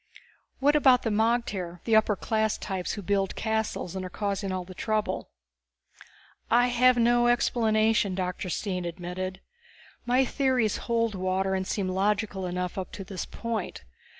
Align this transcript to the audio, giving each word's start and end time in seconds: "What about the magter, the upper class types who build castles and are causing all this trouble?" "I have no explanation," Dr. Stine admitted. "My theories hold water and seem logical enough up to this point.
"What 0.57 0.75
about 0.75 1.03
the 1.03 1.11
magter, 1.11 1.83
the 1.83 1.95
upper 1.95 2.15
class 2.15 2.57
types 2.57 2.93
who 2.93 3.03
build 3.03 3.35
castles 3.35 3.95
and 3.95 4.03
are 4.03 4.09
causing 4.09 4.51
all 4.51 4.63
this 4.65 4.77
trouble?" 4.77 5.29
"I 6.49 6.69
have 6.69 6.97
no 6.97 7.27
explanation," 7.27 8.15
Dr. 8.15 8.49
Stine 8.49 8.85
admitted. 8.85 9.41
"My 10.07 10.25
theories 10.25 10.77
hold 10.89 11.13
water 11.13 11.53
and 11.53 11.67
seem 11.67 11.87
logical 11.87 12.47
enough 12.47 12.79
up 12.79 12.91
to 12.93 13.03
this 13.03 13.27
point. 13.27 13.83